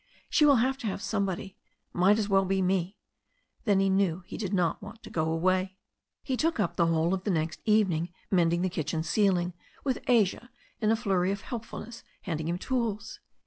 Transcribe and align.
She 0.31 0.47
will 0.47 0.55
have 0.55 0.79
to 0.79 0.87
have 0.87 0.99
somebody. 0.99 1.55
Might 1.93 2.17
as 2.17 2.27
well 2.27 2.43
be 2.43 2.59
me." 2.59 2.97
Then 3.65 3.79
he 3.79 3.87
knew 3.87 4.23
he 4.25 4.35
did 4.35 4.51
not 4.51 4.81
want 4.81 5.03
to 5.03 5.11
go 5.11 5.31
away. 5.31 5.77
He 6.23 6.35
took 6.35 6.59
up 6.59 6.75
the 6.75 6.87
whole 6.87 7.13
of 7.13 7.23
the 7.23 7.29
next 7.29 7.61
evening 7.65 8.09
mending 8.31 8.63
the 8.63 8.67
kitchen 8.69 9.03
ceiling, 9.03 9.53
with 9.83 10.03
Asia 10.07 10.49
in 10.79 10.89
a 10.89 10.95
flurry 10.95 11.29
of 11.31 11.41
helpfulness 11.41 12.03
handing 12.23 12.47
him 12.47 12.57
tools. 12.57 13.19